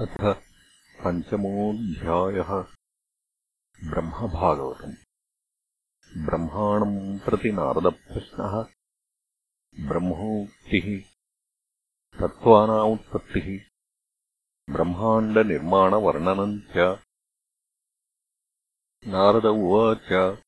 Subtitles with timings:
[0.00, 0.36] अथ
[1.04, 2.64] पञ्चमोऽध्यायः
[3.90, 4.94] ब्रह्मभागवतम्।
[6.24, 8.66] ब्रह्माणम् प्रति नारदप्रश्नः।
[9.88, 11.04] ब्रह्मोक्तिः।
[12.20, 13.60] तत्त्वानामुत्पत्तिः
[14.72, 16.98] ब्रह्माण्डनिर्माणवर्णनम् च।
[19.06, 20.38] नारद उवाच।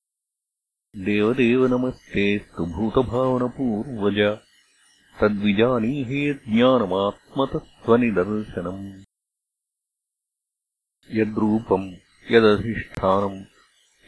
[0.96, 4.38] देवदेव नमस्तेऽस्तु भूतभावनपूर्वज
[5.20, 9.04] तद्विजानीहि यज्ञानमात्मतत्त्वनिदर्शनम्
[11.10, 11.94] यद्रूपम्
[12.30, 13.44] यदधिष्ठानम्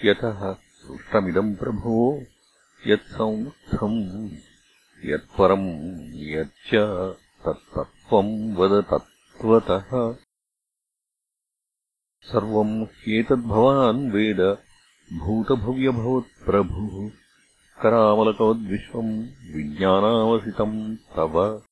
[0.04, 2.22] यतः सृष्टमिदम् प्रभो
[2.86, 4.30] यत्संस्थम्
[5.04, 5.68] यत्परम्
[6.14, 6.70] यच्च
[7.44, 9.90] तत्तत्त्वम् वद तत्त्वतः।
[12.22, 14.40] सर्वम् ह्येतद्भवान् वेद
[15.18, 17.10] भूतभव्यभवत्प्रभुः
[17.82, 21.62] करामलकवद्विश्वम् विज्ञानावसितम् तव।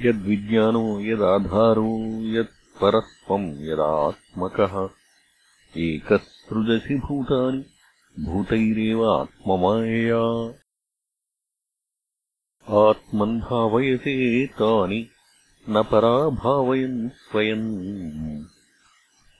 [0.00, 4.88] यद्विज्ञानो यदाधारो यत् परस्त्वम् यदात्मकः।
[5.76, 7.64] एकः सृजसि भूतानि
[8.24, 10.52] भूतैरेव आत्ममायया।
[12.88, 15.10] आत्मन् भावयसे तानि
[15.68, 18.44] न पराभावयन् स्वयम्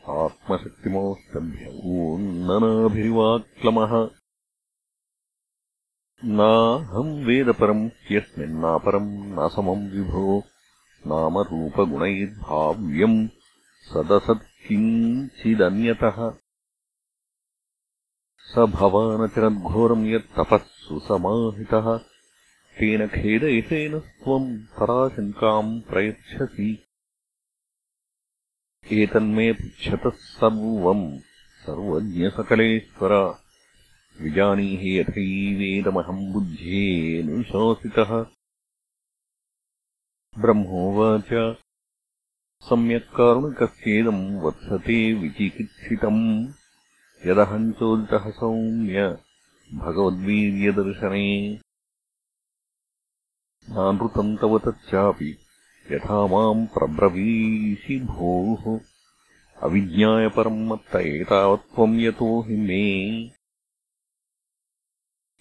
[0.09, 4.11] आत्मशक्तिमोस्तभ्य ऊन्ननाभिरिवाक्लमः
[6.25, 10.45] नाहम् वेदपरम् ह्यस्मिन्नापरम् न समम् विभो
[11.07, 13.29] नामरूपगुणैर्भाव्यम्
[13.95, 16.35] सदसत्किञ्चिदन्यतः।
[18.39, 22.01] स भवानतिरद्घोरम् यत्तपः सुसमाहितः
[22.79, 26.87] तेन खेदयितेन त्वम् पराशङ्काम् प्रयच्छसि।
[28.93, 31.19] एतन्मे पृच्छतः सर्वम्
[31.67, 33.39] सर्वज्ञसकलेश्वर।
[34.21, 38.27] विजानीहि यथैवेदमहम् बुद्ध्येऽनुशासितः
[40.39, 41.57] ब्रह्मोवाच।
[42.63, 46.49] सम्यक्कारुणिकस्येदम् वत्सते विचिकित्सितम्।
[47.27, 49.19] यदहम् चोदितः सौम्य
[49.75, 51.61] भगवद्वीर्यदर्शने।
[53.71, 55.39] नानृतम् तव तच्चापि
[55.93, 58.81] यथा माम् प्रब्रवीषि भोः।
[59.63, 62.93] अविज्ञायपरम् मत्त एतावत्त्वम् यतो हि मे।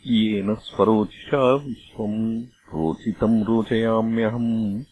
[0.07, 4.83] येन स्वरोचिषा विश्वम् रोचितम् रोचयाम्यहम्।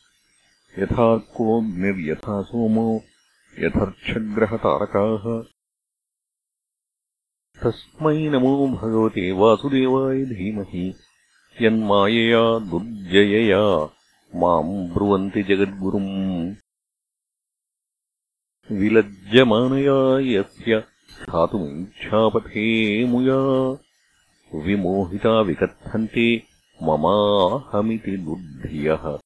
[0.80, 3.02] यथा कोऽग्निर्यथा सोमो
[3.60, 5.44] यथर्क्षग्रहतारकाः
[7.64, 10.96] तस्मै नमो भगवते वासुदेवाय धीमहि।
[11.62, 13.86] यन्मायया दुर्जयया
[14.36, 16.56] माम् ब्रुवन्ति जगद्गुरुम्।
[18.72, 22.66] विलज्जमानया यस्य स्थातुमिच्छापथे
[23.06, 23.70] मुया
[24.60, 29.20] विमोहिता विकथन्ते ममाहमिति दुर्धियः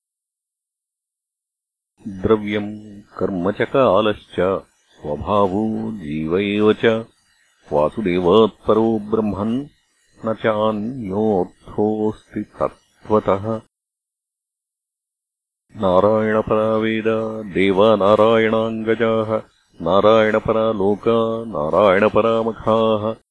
[2.08, 4.64] द्रव्यम् कर्म च कालश्च
[4.96, 7.06] स्वभावो जीव एव च।
[7.74, 9.68] वासुदेवात्परो ब्रह्मन्
[10.26, 13.62] न चान्योऽर्थोऽस्ति तत्त्वतः।
[15.76, 17.04] नारायणपरा वेद
[17.54, 19.42] देवानारायणाङ्गजाः।
[19.82, 23.27] नारायणपरा लोका नारायणपरामखाः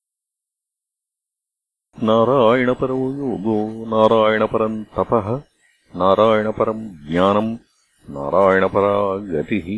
[2.05, 3.53] नारायणपरो योगो
[3.91, 5.29] नारायणपरम् तपः
[6.01, 7.49] नारायणपरम् ज्ञानम्
[8.17, 8.91] नारायणपरा
[9.31, 9.69] गतिः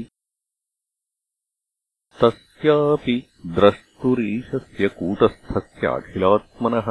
[2.20, 3.14] तस्यापि
[3.58, 6.88] द्रष्टुरीशस्य कूटस्थस्याखिलात्मनः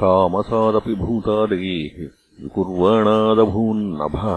[0.02, 1.98] तामसादपि भूतादेः
[2.44, 4.30] विकुर्वणादभून्नभः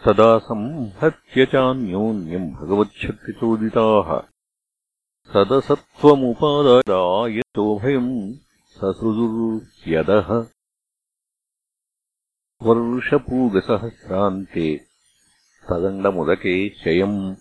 [0.06, 4.22] तदा संहत्य चान्योन्यम् भगवच्छक्तिचोदिताः।
[5.34, 8.34] सदसत्त्वमुपादायचोभयम्
[8.78, 10.53] ससृजुर्यदः
[12.64, 14.86] वर्षपूगसहस्रान्ते
[15.70, 17.36] तदण्डमुदके शयम्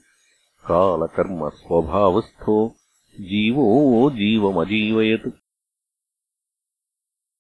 [0.69, 2.77] कालकर्मस्वभावस्थो
[3.21, 5.29] जीवो जीवमजीवयत्।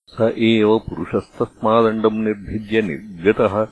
[0.09, 3.69] स एव पुरुषस्तस्मादण्डम् निर्भिद्य निर्गतः।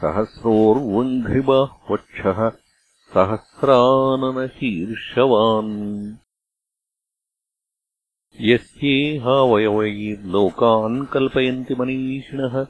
[0.00, 2.52] सहस्रोर्वङ्घ्रिबाह्वक्षः
[3.14, 6.14] सहस्राननशीर्षवान्।
[8.40, 12.66] यस्येहावयवैर्लोकान् कल्पयन्ति मनीषिणः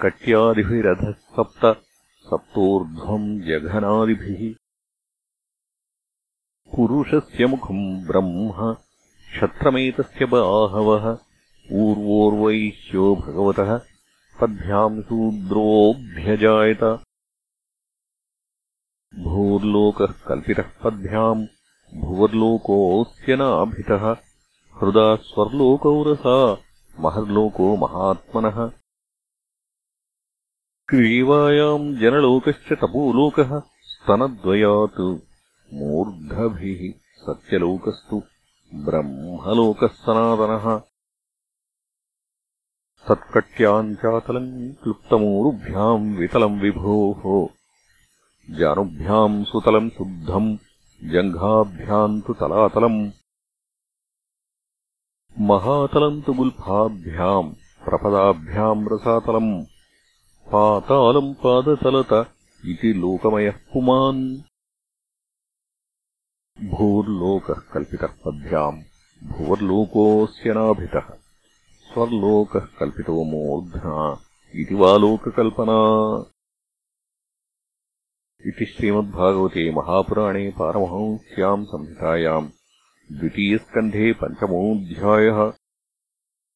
[0.00, 1.82] कट्यादिभिरधः सप्त
[2.26, 4.54] सप्तोर्ध्वम् जघनादिभिः।
[6.76, 8.74] पुरुषस्य मुखम् ब्रह्म
[9.32, 11.18] क्षत्रमेतस्य बाहवः
[11.72, 13.78] ऊर्वोर्वैश्यो भगवतः
[14.40, 16.84] पद्भ्याम् शूद्रोऽभ्यजायत।
[19.18, 21.46] भूर्लोकः कल्पितः पद्भ्याम्
[21.94, 24.16] भुवर्लोकोऽस्य नाभितः।
[24.80, 26.58] हृदा स्वर्लोकौ रसा
[27.00, 28.81] महर्लोको महात्मनः
[30.88, 35.00] क्रीवायाम् जनलोकश्च तपोलोकः स्तनद्वयात्
[35.74, 38.22] मूर्धभिः सत्यलोकस्तु
[38.74, 40.78] ब्रह्मलोकः सनातनः।
[43.08, 47.48] तत्कट्याम् चातलम् क्लुप्तमूरुभ्याम् वितलम् विभोः।
[48.58, 50.58] जानुभ्याम् सुतलम् शुद्धम्
[51.04, 53.10] जङ्घाभ्याम् तु तलातलम्।
[55.38, 59.71] महातलम् तु गुल्फाभ्याम् प्रपदाभ्याम् रसातलम्
[60.46, 62.34] पातालम् पादतलत
[62.66, 64.36] इति लोकमयः पुमान्।
[66.68, 68.82] भूर्लोकः कल्पितः पद्भ्याम्
[69.24, 71.14] भुवर्लोकोऽस्य नाभितः
[71.92, 74.22] स्वर्लोकः कल्पितो मूर्ध्ना
[74.54, 75.78] इति वा लोककल्पना।
[78.46, 82.48] इति श्रीमद्भागवते महापुराणे पारमहंस्याम् संहितायाम्
[83.12, 85.61] द्वितीयस्कन्धे पञ्चमोऽध्यायः